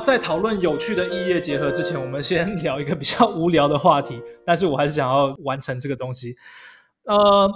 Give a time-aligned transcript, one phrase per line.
[0.00, 4.20] 在讨论有趣的异业结合之前，我们先聊一个比较无聊的话题。
[4.44, 6.36] 但是我还是想要完成这个东西。
[7.04, 7.50] 呃，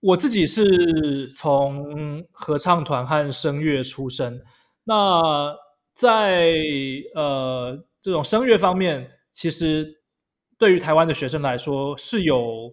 [0.00, 4.42] 我自己是从合唱团和声乐出身。
[4.84, 5.54] 那
[5.92, 6.54] 在
[7.14, 10.00] 呃这种声乐方面，其实
[10.58, 12.72] 对于台湾的学生来说是有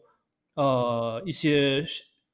[0.55, 1.85] 呃一些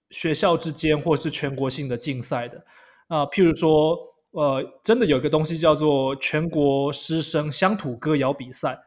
[0.09, 2.63] 学校之间或是全国性的竞赛的
[3.07, 4.10] 啊，譬如说。
[4.31, 8.79] 呃，真的有一个东西叫做全国师生乡土歌谣比赛。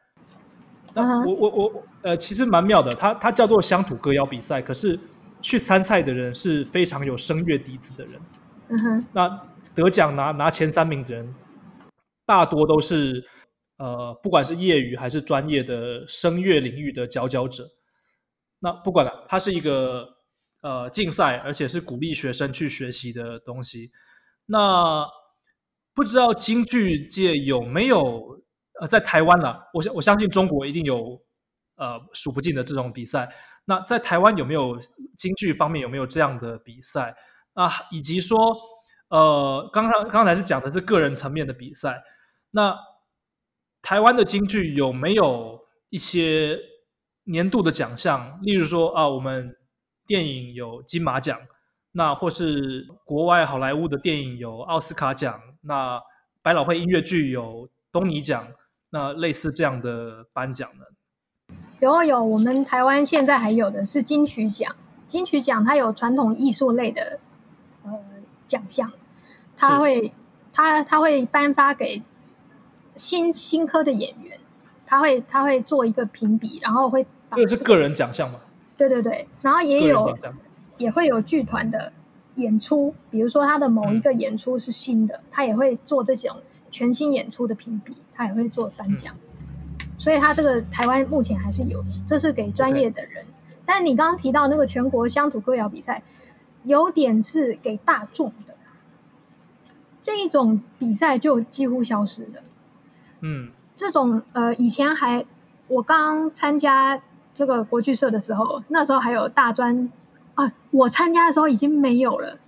[0.95, 4.99] 那我我我呃，其实蛮妙的，它它叫做乡土歌谣比赛，可是
[5.43, 8.21] 去参赛的人是非常有声乐底子的人。
[8.69, 9.07] 嗯哼。
[9.13, 9.41] 那
[9.75, 11.35] 得奖拿拿前三名的人，
[12.25, 13.25] 大多都是
[13.77, 17.69] 呃，不管是业余还是专业的声乐领域的佼佼者。
[18.61, 20.09] 那不管了，它是一个
[20.63, 23.91] 呃竞赛，而且是鼓励学生去学习的东西。
[24.47, 25.05] 那
[25.95, 28.43] 不知道京剧界有没有
[28.81, 29.55] 呃，在台湾呢？
[29.73, 31.23] 我相我相信中国一定有
[31.77, 33.33] 呃数不尽的这种比赛。
[33.67, 34.77] 那在台湾有没有
[35.17, 37.15] 京剧方面有没有这样的比赛
[37.53, 37.71] 啊？
[37.93, 38.37] 以及说
[39.09, 42.03] 呃，刚刚刚才是讲的是个人层面的比赛。
[42.51, 42.77] 那
[43.81, 46.59] 台湾的京剧有没有一些
[47.23, 48.41] 年度的奖项？
[48.43, 49.57] 例如说啊，我们
[50.05, 51.41] 电影有金马奖，
[51.93, 55.41] 那或是国外好莱坞的电影有奥斯卡奖。
[55.67, 56.01] 那
[56.43, 58.47] 百老汇音乐剧有东尼奖，
[58.91, 60.85] 那类似这样的颁奖呢？
[61.81, 64.77] 有有，我们台湾现在还有的是金曲奖。
[65.07, 67.21] 金曲奖它有传统艺术类的
[67.85, 67.93] 呃
[68.47, 68.93] 奖项，
[69.57, 70.13] 它会
[70.53, 72.03] 它它会颁发给
[72.97, 74.39] 新新科的演员，
[74.87, 78.41] 他会他会做一个评比，然后会这个是个人奖项吗？
[78.77, 80.19] 对对对，然后也有
[80.79, 81.93] 也会有剧团的。
[82.37, 86.39] 演出，比如说他的某一个演出是新的，他也会做这种
[86.71, 89.15] 全新演出的评比，他也会做颁奖。
[89.99, 93.27] 所以他这个台湾目前还是有，这是给专业的人。
[93.65, 96.03] 但你刚刚提到那个全国乡土歌谣比赛，
[96.65, 98.55] 有点是给大众的，
[100.03, 102.43] 这一种比赛就几乎消失了。
[103.21, 105.25] 嗯，这种呃以前还
[105.69, 107.01] 我刚参加
[107.33, 109.91] 这个国剧社的时候，那时候还有大专。
[110.35, 112.39] 啊，我参加的时候已经没有了。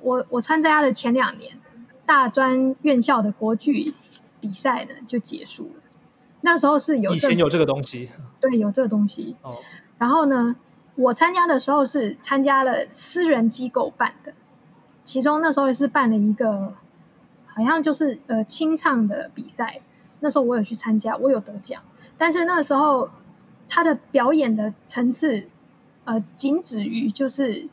[0.00, 1.58] 我我参加的前两年，
[2.06, 3.94] 大专院校的国剧
[4.40, 5.82] 比赛呢就结束了。
[6.40, 8.10] 那时候是有以前有这个东西，
[8.40, 9.36] 对，有这个东西。
[9.42, 9.56] 哦。
[9.98, 10.56] 然后呢，
[10.94, 14.34] 我参加的时候是参加了私人机构办的，
[15.04, 16.74] 其中那时候也是办了一个，
[17.46, 19.80] 好像就是呃清唱的比赛。
[20.20, 21.82] 那时候我有去参加，我有得奖。
[22.16, 23.10] 但是那时候
[23.68, 25.48] 他的表演的层次。
[26.08, 27.68] 呃，仅止于就是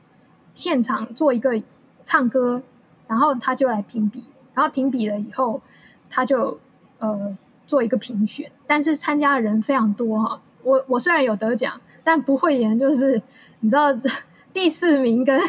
[0.55, 1.63] 现场做一个
[2.03, 2.63] 唱歌，
[3.07, 5.61] 然后他就来评比，然后评比了以后，
[6.09, 6.59] 他就
[6.99, 8.51] 呃做一个评选。
[8.67, 13.21] 但是参加的人非常多哈，我我虽然有得奖，但不会演就是
[13.61, 14.09] 你知道这
[14.51, 15.41] 第四名跟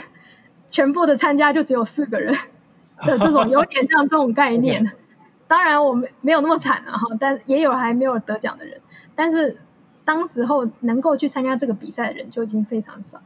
[0.71, 2.37] 全部的参加就只有四个人
[3.03, 4.93] 的这种有点像这种概念。
[5.49, 8.81] 当然我没没有那么惨了哈，但也有还没有得奖的人，
[9.17, 9.59] 但是。
[10.07, 13.21] 当时候能够去参加这个比赛的人就已经非常少，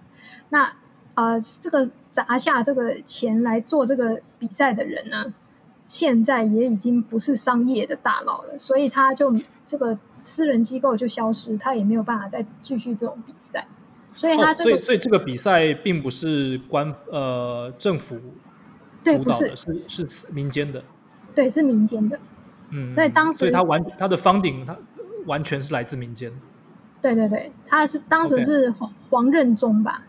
[0.49, 0.73] 那
[1.15, 5.35] 呃，这个砸下这个钱来做这个比赛的人呢，
[5.87, 9.35] 现在也已经不是商业的大佬了，所以他就
[9.67, 13.67] 这个私人机构就消失，他也没有办法再继续这种比赛，
[14.15, 18.19] 所以他所以所以这个比赛并不是官呃政府
[19.05, 20.09] 主导的，是。
[20.09, 20.83] 是民间的，
[21.35, 22.19] 对，是民间的，
[22.71, 24.75] 嗯，所以当时所以他完他的方顶他
[25.27, 26.33] 完全是来自民间。
[27.03, 30.03] 对对对，他是当时是黄黄任中吧，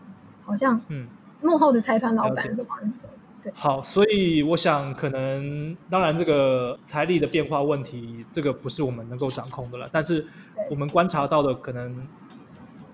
[0.44, 1.06] 好像，嗯，
[1.40, 3.08] 幕后的财团老板是黄任中。
[3.42, 9.88] 对，好，所以我想可能，当然这个财力的变化问题，这个不是我们能够掌控的了。
[9.90, 10.24] 但是
[10.70, 12.06] 我们观察到的，可能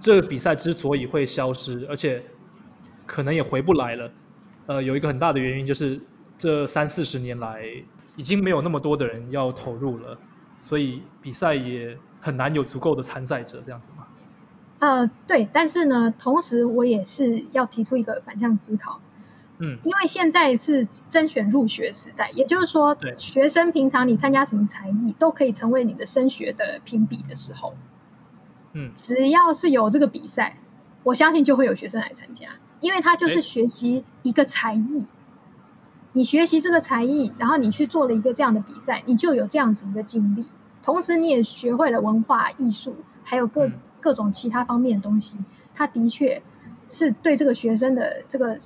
[0.01, 2.23] 这个比赛之所以会消失，而且
[3.05, 4.11] 可能也回不来了，
[4.67, 6.01] 呃，有一个很大的原因就是
[6.39, 7.65] 这三四十年来
[8.17, 10.17] 已经没有那么多的人要投入了，
[10.61, 11.99] 所以比赛也。
[12.21, 14.05] 很难有足够的参赛者这样子吗？
[14.81, 19.01] 呃，对，但是呢，同时我也是要提出一个反向思考，
[19.59, 27.75] 嗯，因为现在是甄选入学时代，也就是说，对学生平常你参加什么才艺都可以成为你的升学的评比的时候，
[28.73, 30.59] 嗯，只要是有这个比赛，
[31.05, 32.49] 我相信就会有学生来参加，
[32.81, 35.07] 因为他就是学习一个才艺，
[36.19, 40.47] 你学习这个才艺，然后你去做了一个这样的比赛，你就有这样子一个经历。
[40.83, 43.71] 同时，你也学会了文化艺术，还有各
[44.01, 45.39] 各种其他方面的东西。
[45.77, 46.43] 他的确
[46.89, 48.59] 是对这个学生的这个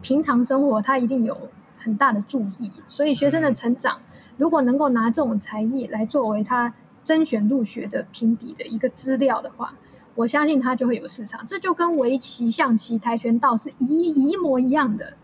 [0.00, 2.72] 平常生活，他一定有很大的注意。
[2.88, 4.00] 所以，学生的成长
[4.38, 6.72] 如果能够拿这种才艺来作为他
[7.04, 9.74] 甄选入学的评比的一个资料的话，
[10.14, 11.46] 我相信他就会有市场。
[11.46, 15.18] 这就跟围棋、象棋、跆拳道是一一模一样的，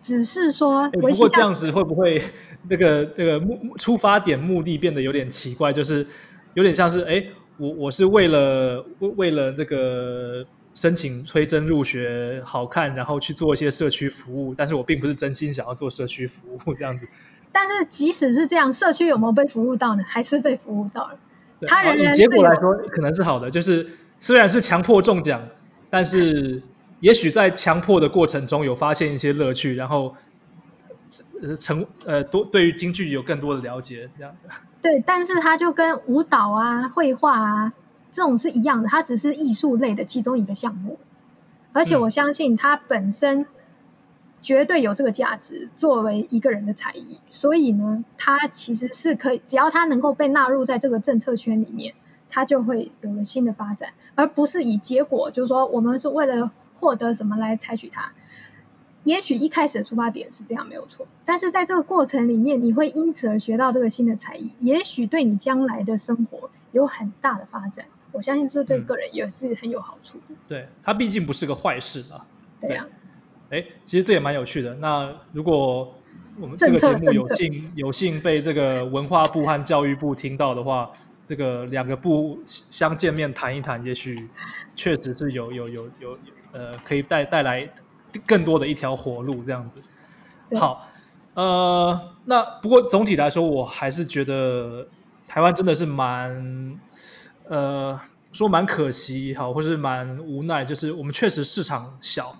[0.00, 0.88] 只是说。
[0.90, 2.22] 不过这样子会不会
[2.68, 5.72] 那个那个目出发点目的变得有点奇怪？
[5.72, 6.06] 就是
[6.54, 7.24] 有点像是哎，
[7.56, 10.44] 我我是为了为为了这个。
[10.76, 17.08] 申请推甄入学好看，然后去做一些社区服务，但是我并不是真心想要做社区服务这样子。
[17.50, 20.04] 但是即使是这样，社区有没有被服务到呢？
[20.06, 21.18] 还是被服务到了。
[21.66, 23.50] 他人以结果来说，可能是好的。
[23.50, 23.88] 就是
[24.20, 25.40] 虽然是强迫中奖，
[25.88, 26.62] 但是
[27.06, 30.16] 也许在强迫的过程中有发现一些乐趣，然后
[31.40, 34.34] 呃成呃多对于京剧有更多的了解这样。
[34.82, 37.72] 对，但是它就跟舞蹈啊、绘画啊。
[38.10, 40.98] 这种是一样的，它只是艺术类的其中一个项目，
[41.72, 43.46] 而且我相信它本身
[44.42, 51.94] 绝对有这个价值作为一个人的才艺，所以呢，它其实是可以，只要它能够被纳入在这个政策圈里面，
[52.30, 58.12] 它就会有了新的发展，而不是以结果，就是说我们是为了获得什么来采取它。
[59.04, 67.86] 也许一开始的出发点是这样没有错，但是在这个过程里面，你会因此而学到这个新的才艺，也许对你将来的生活有很大的发展。
[68.10, 70.34] 我相信这对个人也是很有好处的。
[70.48, 72.22] 对，它毕竟不是个坏事嘛。
[72.60, 72.86] 对呀。
[73.50, 74.74] 哎，其实这也蛮有趣的。
[74.74, 75.94] 那如果
[76.40, 80.90] 我们这个节目有幸有幸被这个文化部和教育部听到的话，
[81.24, 84.28] 这个两个部相见面谈一谈，也许
[84.74, 86.18] 确实是有有有有
[86.56, 87.70] 呃，可以带带来
[88.26, 89.80] 更多的一条活路这样子。
[90.58, 90.88] 好，
[91.34, 94.88] 呃，那不过总体来说，我还是觉得
[95.28, 96.80] 台湾真的是蛮。
[97.48, 97.96] 呃，
[98.32, 102.34] 说蛮可惜好，或是蛮无奈，就是我们确实市场小，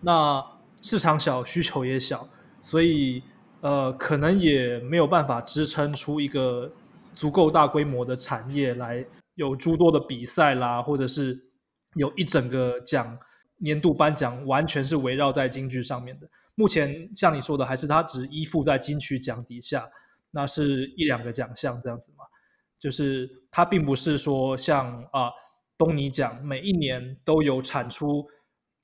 [0.00, 0.44] 那
[0.82, 2.28] 市场小，需求也小，
[2.60, 3.22] 所以
[3.60, 6.68] 呃，可能也没有办法支撑出一个
[7.14, 9.06] 足够大规模的产业来，
[9.36, 11.38] 有诸多的比赛啦，或者是
[11.94, 13.16] 有一整个奖
[13.58, 16.28] 年度颁奖完全是围绕在京剧上面的。
[16.54, 19.88] 目前像你说的，还是它只依附在金曲奖底下，
[20.30, 22.24] 那是一两个奖项这样子嘛？
[22.78, 25.30] 就是它并不是说像啊
[25.76, 28.26] 东尼奖每一年都有产出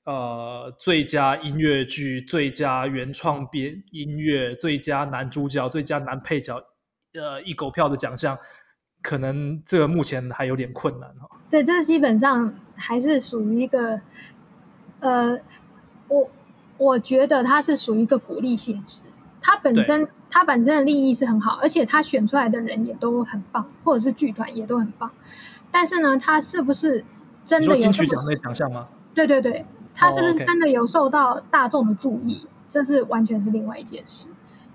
[0.05, 6.61] 呃最佳音乐剧、最佳原创编音乐、最佳男主角、最佳男配角
[7.13, 8.37] 呃一狗票的奖项，
[9.01, 11.29] 可能这个目前还有点困难哈。
[11.49, 13.99] 对，这基本上还是属于一个
[15.05, 15.39] 呃，
[16.07, 16.29] 我
[16.77, 18.99] 我觉得它是属于一个鼓励性质，
[19.41, 20.07] 它本身。
[20.31, 25.11] 它本身的利益是很好，而且他选出来的人也都很棒，或者是剧团也都很棒。
[25.71, 27.05] 但是呢，他是不是
[27.45, 28.89] 真的有金曲奖那奖项吗？
[29.13, 32.45] 对对对，他是不是真的有受到大众的注意？
[32.67, 34.27] 这是完全是另外一件事。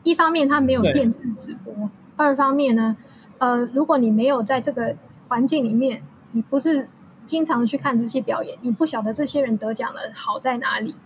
[0.03, 2.97] 一方面他没有电视直播，二方面呢，
[3.37, 4.97] 呃，如果你没有在这个
[5.29, 6.03] 环境里面，
[6.33, 6.89] 你不是
[7.31, 10.97] 经常去看这些表演，你不晓得这些人得奖了好在哪里，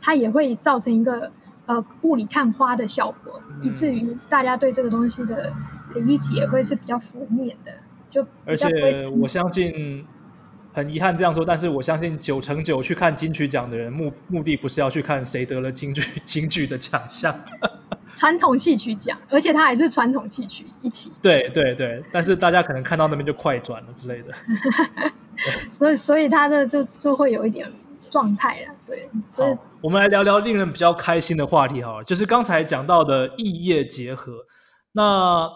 [0.00, 1.32] 他也会造成一个。
[1.64, 5.52] 呃，雾里看花的效果，以至于大家对这个东西的
[5.94, 7.72] 理解会是比较负面的。
[8.10, 8.66] 就而且
[9.08, 10.04] 我相信，
[10.72, 17.32] 很遗憾这样说，但是我相信九成九去看金曲奖的人目目的不是要去看谁得了金曲金曲的奖项，
[18.14, 21.12] 传统戏曲奖，而且它还是传统戏曲一起。
[21.20, 24.32] 对对对，但是大家可能看到那边就快转了之类的。
[25.70, 27.70] 所以所以它的就就会有一点。
[28.10, 29.08] 状态了，对。
[29.26, 34.34] 所以我们来聊聊令人比较开心的话题，好了，就是刚才讲到的异业结合。
[34.92, 35.48] 那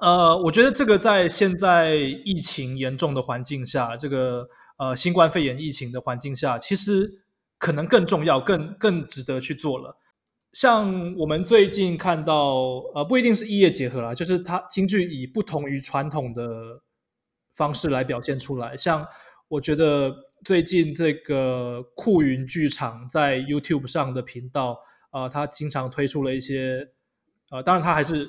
[0.00, 7.10] 呃，我觉得这个在现在疫情严重的环境下，这个呃新冠肺炎疫情的环境下，其实
[7.58, 9.96] 可能更重要、更更值得去做了。
[10.52, 16.82] 像我们最近看到，呃，不一定是异业结合啦，就是它京剧以不同于传统的
[17.54, 18.76] 方式来表现出来。
[18.76, 19.06] 像
[19.48, 20.26] 我觉得。
[20.42, 24.80] 最近这个酷云剧场在 YouTube 上的频道，
[25.10, 26.88] 呃，他经常推出了一些，
[27.50, 28.26] 呃，当然他还是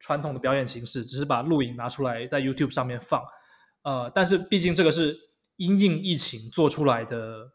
[0.00, 3.22] 传统的表演形式，只是把录影拿出来在 YouTube 上面放，
[3.84, 5.16] 呃，但是毕竟这个是
[5.54, 7.52] 因应疫情做出来的，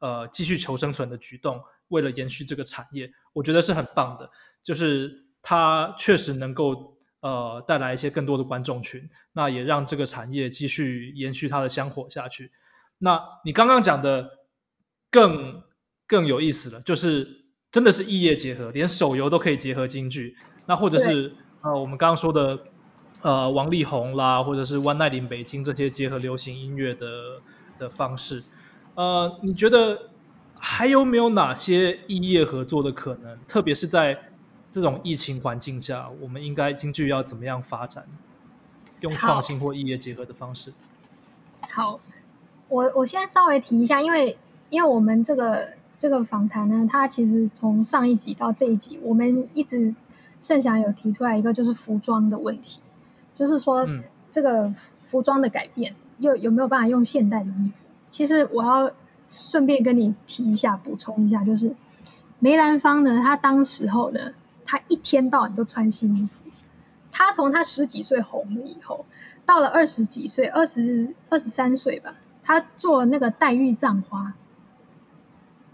[0.00, 4.28] 呃，继续求生存的举动，为了延续这个产业，我觉得是很棒的，
[4.62, 12.50] 就是它确实能够呃带来一些更多的观众群，那也让这个产业继续延续它的香火下去。
[12.98, 14.30] 那你刚刚讲的
[15.10, 15.62] 更
[16.06, 20.36] 更有意思了，就是真的是异业结合，连手游都可以结合京剧。
[20.66, 22.58] 那或者是呃，我们刚刚说的
[23.22, 27.42] 呃，王力宏啦，或者是 One Night in 北京这些结合流行音乐的
[27.76, 28.42] 的方式。
[28.94, 30.10] 呃，你觉得
[30.58, 33.38] 还有没有哪些异业合作的可能？
[33.46, 34.18] 特别是在
[34.70, 38.04] 这种疫情环境下，我们应该京剧要怎么样发展？
[39.00, 40.72] 用创新或异业结合的方式。
[41.62, 41.98] 好，
[42.68, 44.36] 我我先稍微提一下，因为
[44.68, 49.94] 因为我们这个这个访谈呢，它其实从上一集到这一集，我们一直
[50.42, 52.80] 盛翔有提出来一个就是服装的问题，
[53.34, 53.88] 就是说
[54.30, 54.74] 这个
[55.06, 57.72] 服装的改变，又有没有办法用现代的衣服？
[58.10, 58.92] 其实我要
[59.28, 61.74] 顺便跟你提一下，补充一下，就是
[62.38, 64.32] 梅兰芳呢，他当时候呢。
[64.72, 66.48] 他一天到晚都穿新衣服。
[67.10, 69.04] 他从他十几岁红了以后，
[69.44, 72.14] 到了二十几岁，二十二十三岁吧，
[72.44, 74.34] 他做那个黛玉葬花。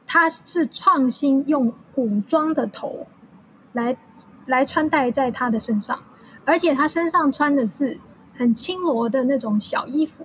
[0.06, 3.06] 他是创新用古装的头
[3.74, 3.98] 来
[4.46, 6.02] 来穿戴在他的身上，
[6.46, 7.98] 而且他身上穿的是
[8.34, 10.24] 很轻罗的那种小衣服，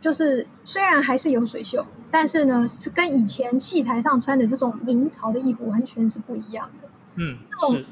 [0.00, 6.88] 就是虽然还是有水袖，但是呢是跟以前戏台上穿的这种明朝的衣服完全是不一样的。
[7.16, 7.38] 嗯，
[7.70, 7.84] 是。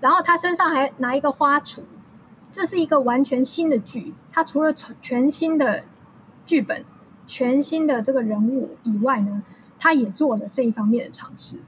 [0.00, 1.82] 然后他身上还拿一个花锄，
[2.50, 4.14] 这是一个完全新的剧。
[4.32, 5.84] 他除了全新的
[6.44, 6.84] 剧本、
[7.28, 9.44] 全新的这个人物以外呢，
[9.78, 11.58] 他也做了这一方面的尝试。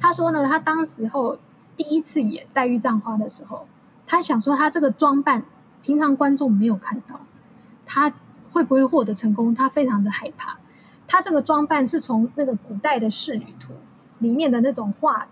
[0.00, 1.38] 他说呢，他当时候
[1.76, 3.68] 第一次演黛玉葬花的时候，
[4.08, 5.44] 他想说他这个装扮
[5.82, 7.20] 平常观众没有看到，
[7.86, 8.12] 他
[8.56, 9.54] 会不会获得成功？
[9.54, 10.56] 他非常的害怕。
[11.06, 13.74] 他这个装扮是从那个古代的仕女图
[14.18, 15.28] 里面的那种画。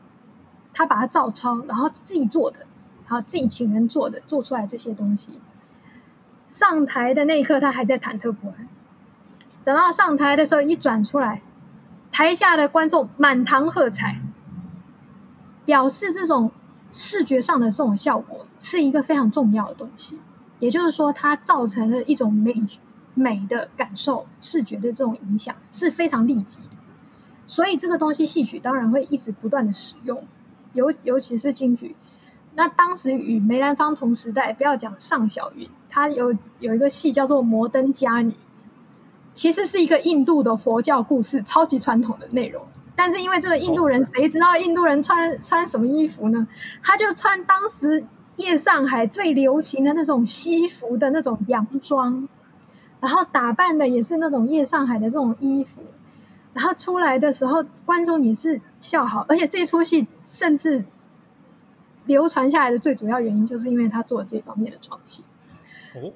[0.76, 2.66] 他把它照抄，然后自己做的，
[3.06, 5.40] 然后自己请人做的，做出来这些东西。
[6.48, 8.68] 上台的那一刻，他还在忐忑不安。
[9.62, 11.42] 等到上台的时候，一转出来，
[12.10, 14.20] 台下的观众满堂喝彩，
[15.64, 16.50] 表示这种
[16.92, 20.18] 视觉上的这种效果是一个非常重要的东西。
[20.58, 22.52] 也就是说，它造成了一种美
[23.14, 26.76] 美的感受，视觉的这种影响是非常立即的。
[27.46, 30.26] 所以这个东西，戏曲当然会一直不断的使用。
[30.72, 31.94] 尤尤其是京剧，
[32.54, 38.32] 那当时与梅兰芳同时代，不要讲尚小云，他有有一个戏叫做《摩登佳女》，
[39.34, 42.66] 其实是一个印度的佛教故事，超级传统的内容。
[42.96, 46.48] 但是因为这个印度人，谁知道印度人穿穿什么衣服呢？
[46.82, 48.04] 他就穿当时
[48.36, 52.28] 夜上海最流行的那种西服的那种洋装，
[53.04, 55.82] 然后打扮的也是那种夜上海的这种衣服。
[56.54, 60.86] 然后出来的时候，观众也是笑好，而且这出戏甚至
[62.06, 65.22] 流传下来的最主要原因，就是因为他做了这方面的创新。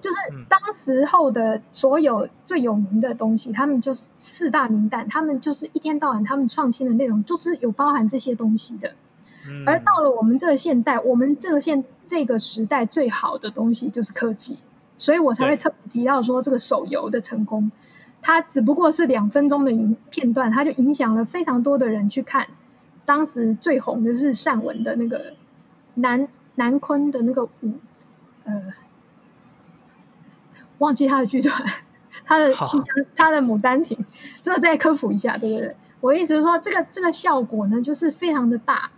[0.00, 0.16] 就是
[0.48, 8.94] 当时候的所有最有名的东西，他们就是四大名旦，他们就是一天到晚他们创新的内容，就是有包含这些东西的。
[9.66, 14.58] 而到了我们这个现代，我们这个现这个时代最好的东西就是科技，
[14.98, 17.72] 所以我才会特别提到说这个手游的成功。
[18.20, 22.48] 它只不过是两分钟的影片段，它就影响了非常多的人去看。
[23.06, 25.34] 当时最红的是善文的那个
[25.94, 27.78] 南南昆的那个舞，
[28.44, 28.74] 呃，
[30.78, 31.64] 忘记他的剧团，
[32.26, 34.04] 他的西厢，他的牡丹亭，
[34.42, 35.76] 这个再科普一下，对不对？
[36.00, 38.90] 我意思是说，这个这个效果呢，就是非常的大。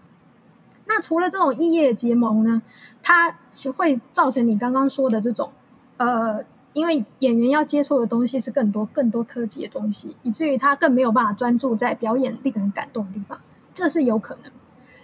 [0.86, 2.62] 那除了这种异业结盟呢，
[3.02, 3.36] 它
[3.76, 5.52] 会造成你刚刚说的这种，
[6.00, 6.44] 呃。
[6.72, 13.40] 因为演员要接触的东西是更多、更多科技的东西，以至于他更没有办法专注在表演令人感动的地方，
[13.74, 14.52] 这是有可能。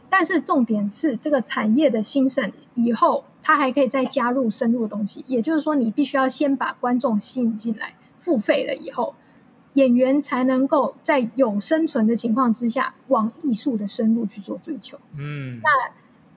[0.08, 5.24] 但是重点是这个产业的兴盛以后，他还可以再加入深入的东西。
[5.26, 9.16] 也就是说，你必须要先把观众吸引进来，付费了以后，
[9.72, 15.00] 演员才能够在有生存的情况之下，往艺术的深入去做追求。
[15.18, 15.90] 嗯，那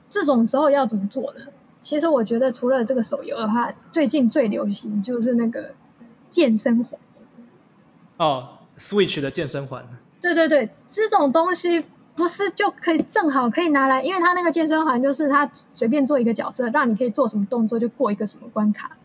[0.10, 1.42] 这种时候要怎么做呢？
[1.80, 5.74] 其实我觉得，除了这个手游的话，最近最流行就是那个
[6.30, 7.00] 健身环。
[8.18, 9.88] 哦，Switch 的健身环。
[10.22, 18.98] 对对对，这种东西不是就可以正好可以拿来，因为它那个健身环就是它随便做一个角色，让你可以做什么动作就过一个什么关卡。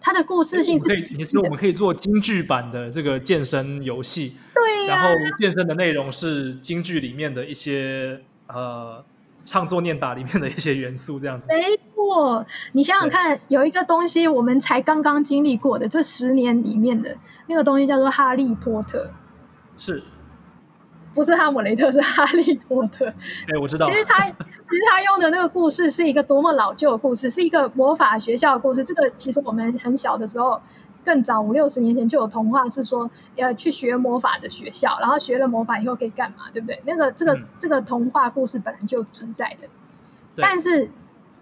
[0.00, 4.36] 它的故事性是，你说我们可以做京剧版的这个健身游戏。
[4.52, 4.96] 对呀。
[4.96, 9.04] 然后健身的内容是京剧里面的一些呃。
[9.46, 11.48] 唱作念打里面的一些元素，这样子。
[11.48, 11.62] 没
[11.94, 19.04] 错，你想想看，有一个东西我们才刚刚经历过的，这十年里面的那个东西叫做《哈利波特》。
[19.78, 20.02] 是。
[21.14, 23.06] 不是哈姆雷特，是哈利波特。
[23.06, 23.86] 哎，我知道。
[23.86, 28.84] 其实他，其实他用的那个故事是一个多么老旧的故事，是一个魔法学校的故事。
[28.84, 30.60] 这个其实我们很小的时候。
[31.06, 36.82] 更早五六十年前就有童话，是说要去学魔法的学校，然后学了魔法以后可以干嘛，对不对？
[36.84, 39.68] 那个这个这个童话故事本来就存在的，
[40.34, 40.90] 但是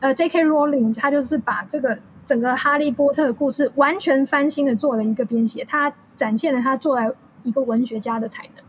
[0.01, 0.45] 呃，J.K.
[0.45, 8.65] Rowling 他就是把这个整个哈利波特的故事完全翻新的做了一个编写，他展现了他作为一个文学家的才能，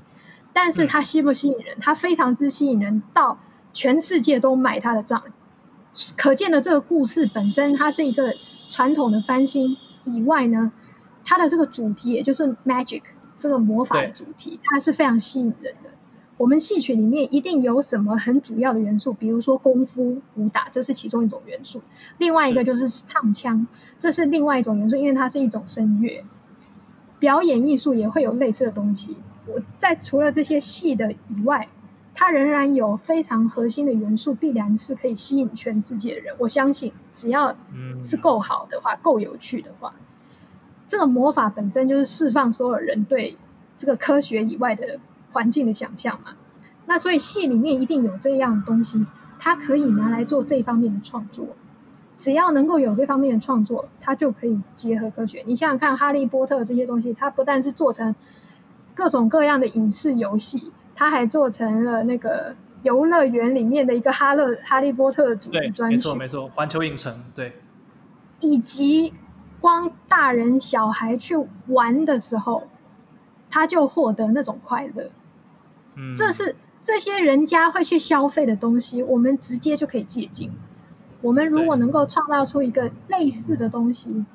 [0.54, 1.78] 但是他吸不吸引人？
[1.82, 3.38] 他非常之吸引人，到
[3.74, 5.24] 全世界都买他的账，
[6.16, 8.34] 可见的这个故事本身它是一个
[8.72, 10.72] 传统的翻新以外呢，
[11.26, 13.02] 它的这个主题也就是 magic
[13.38, 15.90] 这个魔法的主题，它是非常吸引人的。
[16.38, 21.80] 我们戏曲里面一定有什么很主要的元素，比如说功夫、武打，这是其中一种元素；
[22.18, 23.68] 另外一个就是唱腔，
[24.00, 26.24] 这是另外一种元素，因为它是一种声乐。
[27.20, 29.18] 表演艺术也会有类似的东西。
[29.48, 31.70] 我在除了这些戏的以外，
[32.14, 36.36] 它仍然有非常核心的元素，必然是可以吸引全世界的人。
[36.38, 37.56] 我相信，只要
[38.04, 39.96] 是够好的话，够有趣的话，
[40.88, 43.38] 这个魔法本身就是释放所有人对
[43.78, 45.00] 这个科学以外的。
[45.36, 46.32] 环境的想象嘛，
[46.86, 49.06] 那所以戏里面一定有这样东西，
[49.38, 51.48] 它可以拿来做这方面的创作。
[52.18, 55.44] 只要能够有这方面的创作，它就可以结合科学。
[55.46, 58.16] 你想想看，《哈利波特》这些东西，它不但是做成
[58.94, 65.98] 各种各样的影视游戏，它还做成了那个游乐园里面的一个哈勒哈利波特主题专辑。
[65.98, 67.52] 没错没错，环球影城对。
[68.40, 69.14] 以及
[69.66, 72.68] 光大人小孩去玩的时候，
[73.50, 75.10] 他就获得那种快乐。
[76.16, 80.52] 这是这些人家会去消费的东西，我们直接就可以借鉴。
[81.22, 84.26] 我们如果能够创造出一个类似的东西，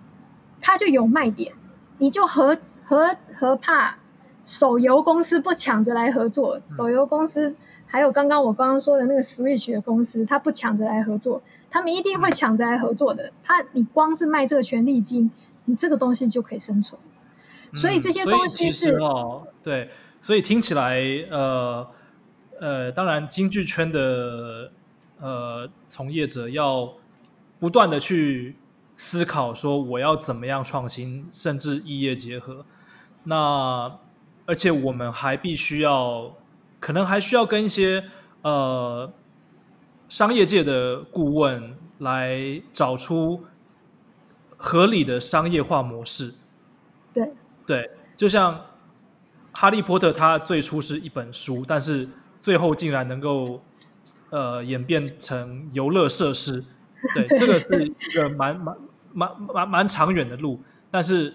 [0.61, 1.53] 它就有卖点。
[1.99, 3.99] 你就何何何怕
[4.45, 6.61] 手游公司不抢着来合作？
[6.67, 7.55] 手游公司
[7.87, 13.33] 还有刚刚我刚刚说的那个 Switch 的公司，它不抢着来合作，他们一定会抢着来合作的。
[13.43, 15.31] 他你光是卖这个权利金，
[15.65, 17.01] 你这个东西就可以生存。
[17.73, 19.89] 所以这些东西是哦，对。
[20.23, 21.01] 所以听起来，
[21.31, 21.89] 呃，
[22.61, 24.71] 呃，当然，京剧圈的
[25.19, 26.93] 呃从业者要
[27.59, 28.57] 不断的去
[28.95, 32.67] 思考，说我要怎么样创新，甚至异业结合。
[33.25, 33.99] 那
[34.45, 36.35] 而且我们还必须要，
[36.81, 38.05] 可能还需要跟一些
[38.43, 39.11] 呃
[40.11, 43.45] 商业界的顾问来找出
[44.59, 46.35] 合理的商业化模式。
[47.15, 47.33] 对
[47.65, 48.67] 对，就像。
[49.53, 53.61] 哈利波特它最初是一本书，但是最后竟然能够
[54.31, 56.65] 呃演变成游乐设施，
[57.13, 58.77] 对，这个是一个蛮蛮
[59.13, 61.35] 蛮蛮蛮长远的路，但是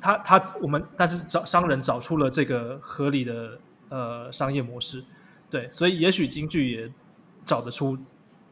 [0.00, 5.04] 他他我们但是找商人找出了这个合理的呃商业模式，
[5.48, 6.90] 对，所以也许京剧也
[7.48, 7.98] 找得出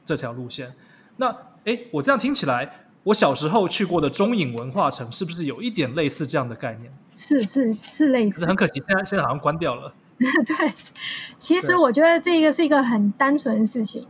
[0.04, 0.74] 这条路线。
[1.18, 1.28] 那
[1.66, 2.80] 哎，我这样听起来。
[3.04, 6.92] 我小时候去过的中影文化城，是不是有一点类似这样的概念？
[7.14, 9.94] 是是是类似，很可惜，现在现在好像关掉了。
[10.18, 10.74] 对，
[11.38, 14.08] 其实我觉得这个是一个很单纯的事情。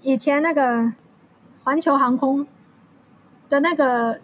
[0.00, 0.90] 以前那个
[1.62, 2.46] 环球航空
[3.50, 4.18] 的那个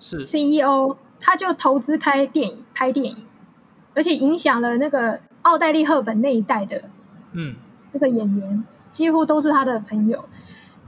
[0.00, 3.24] 是 CEO，他就投资开电影拍电影，
[3.94, 6.90] 而且影响了那个奥黛丽·赫本那一代的，
[7.32, 7.56] 嗯，
[7.92, 10.24] 那个演员几乎都是他的朋友。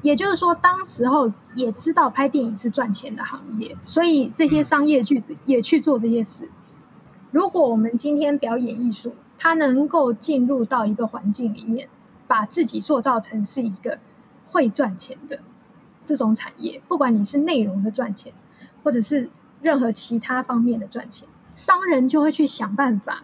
[0.02, 6.50] 也就是说，当时候也知道拍电影是赚钱的行业，所以这些商业巨子也去做这些事。
[7.30, 11.88] 如果我们今天表演艺术，它能够进入到一个环境里面，
[12.26, 13.98] 把自己塑造成是一个
[14.46, 15.40] 会赚钱的
[16.04, 18.34] 这种产业，不管你是内容的赚钱，
[18.82, 19.30] 或者是
[19.62, 23.22] 任何其他方面的赚钱，商人就会去想办法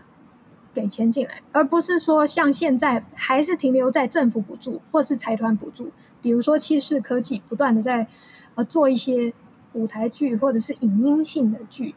[0.72, 5.90] 给钱进来，而不是说像现在还是停留在政府补助或是财团补助。
[6.22, 8.06] 比如说，气势科技不断的在
[8.54, 9.32] 呃做一些
[9.72, 11.94] 舞台剧或者是影音性的剧，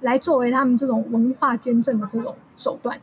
[0.00, 3.00] 来作为他们这种文化捐赠的这种手段。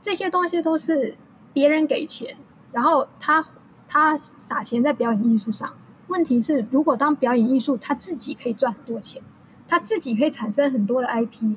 [0.00, 1.16] 这些东西都是
[1.52, 2.36] 别人给钱，
[2.72, 3.46] 然后他
[3.88, 5.74] 他撒钱在表演艺术上。
[6.08, 9.22] 问题是，如果当表演艺术他自己可以赚很多钱，
[9.68, 11.56] 他自己可以产生很多的 IP，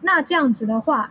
[0.00, 1.10] 那这样子的话，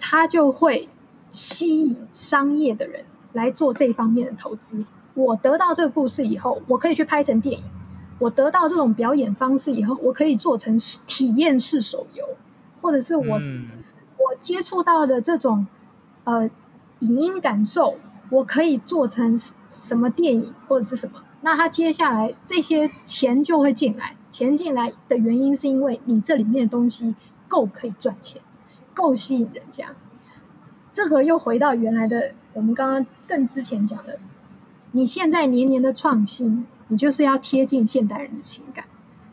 [0.00, 0.88] 他就会
[1.30, 4.84] 吸引商业的人来做这方面的投资。
[5.14, 7.64] 我得到这个故事以后，我可以去拍成电影。
[8.18, 12.24] 我得到这种表演方式以后，我可以做成体验式手游，
[12.82, 15.66] 或者是我我接触到的这种
[16.24, 16.50] 呃
[16.98, 17.94] 影音感受，
[18.30, 21.22] 我可以做成什么电影或者是什么。
[21.40, 27.14] 那他接下来这些钱就会进来，钱进来的原因是因为你这里面的东西
[27.48, 28.42] 够可以赚钱，
[29.00, 29.96] 够吸引人家。
[30.92, 34.18] 这个又回到原来的我们刚刚更之前讲的。
[34.92, 38.84] 你现在年年的创新，你就是要贴近现代人的情感。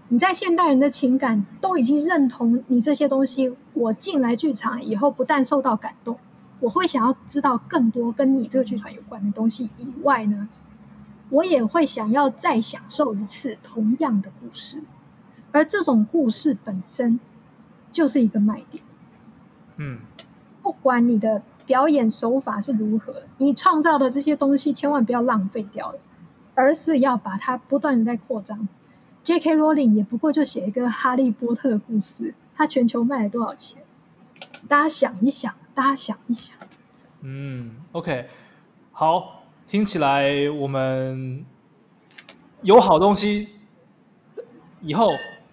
[0.08, 6.17] 你在现代人的情感都已经认同你这些东西，我进来剧场以后，不但受到感动，
[6.62, 10.47] 我会想要知道更多跟你这个剧团有关的东西以外呢，
[11.30, 14.84] 我也会想要再享受一次同样的故事。
[15.51, 17.19] 而这种故事本身
[17.91, 18.84] 就是一个卖点。
[19.78, 20.00] 嗯，
[20.62, 26.00] 不管你的表演手法是如何，你创造的这些东西千万不要浪费掉了，
[26.56, 28.68] 而是要把它不断的在扩张。
[29.24, 29.56] J.K.
[29.56, 33.84] Rowling 也不过就写一个哈利波特的故事，他全球卖了多少钱？
[34.68, 36.56] 大家想一想，大家想一想。
[37.22, 38.28] 嗯，OK，
[38.92, 41.46] 好，听起来我们
[42.62, 43.50] 有好东西，
[44.82, 45.10] 以后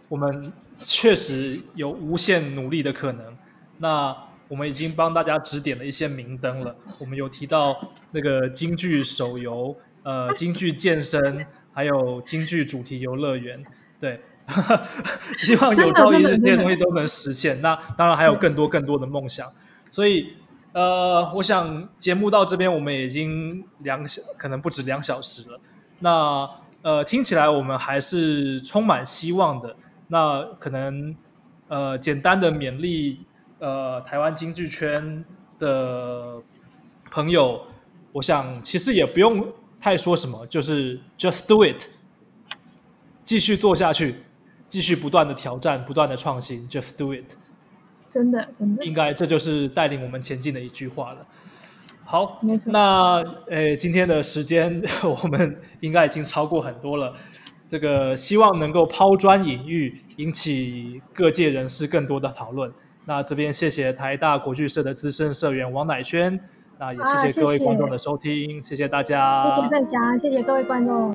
[0.09, 3.37] 我们确实有无限努力的可能。
[3.79, 4.17] 那
[4.49, 6.75] 我们已经帮大家指点了一些明灯了。
[7.01, 7.77] 我们有提到
[8.13, 13.65] 那个京剧手游，呃， 京剧健身，还有京剧主题游乐园。
[13.99, 14.21] 对，
[15.39, 17.61] 希望有朝一日这些东西都能实现。
[17.63, 19.51] 那当然还有更多更多的梦想。
[19.89, 20.35] 所以，
[20.73, 25.61] 呃，我想节目到这边我们已经两小，可能不止两小时了。
[26.01, 26.49] 那
[26.83, 29.75] 呃，听起来我们还是充满希望的。
[30.09, 31.17] 那可能
[31.69, 33.25] 呃，简单的勉励。
[33.65, 35.25] 呃，台湾京剧圈
[35.59, 36.35] 的
[37.11, 37.63] 朋友，
[38.13, 39.51] 我想其实也不用
[39.81, 41.85] 太说什么，就是 just do it，
[43.23, 44.17] 继续做下去，
[44.69, 47.25] 继续不断的挑战，不断的创新，just do it。
[48.11, 51.27] 真的，真的，应该这就是带领我们前进的一句话了。
[52.05, 52.71] 好，没错。
[52.71, 57.15] 那呃，今天的时间 我们应该已经超过很多了，
[57.71, 62.71] 这个希望能够抛砖引玉，引起各界人士更多的讨论。
[63.05, 66.41] 那这边谢谢台大国剧社的资深社员王乃轩，
[66.79, 71.15] 那也谢谢各位观众的收听，谢谢大家，谢谢盛霞，谢谢各位观众。